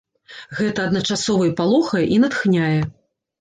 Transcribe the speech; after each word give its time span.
Гэта 0.59 0.85
адначасова 0.89 1.43
і 1.49 1.53
палохае, 1.61 2.03
і 2.17 2.19
натхняе. 2.25 2.81